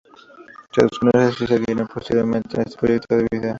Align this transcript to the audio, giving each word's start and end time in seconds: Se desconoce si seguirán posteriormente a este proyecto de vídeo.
Se 0.71 0.81
desconoce 0.81 1.31
si 1.45 1.45
seguirán 1.45 1.87
posteriormente 1.87 2.59
a 2.59 2.63
este 2.63 2.75
proyecto 2.75 3.17
de 3.17 3.27
vídeo. 3.31 3.49